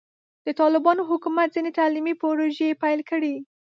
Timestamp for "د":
0.45-0.47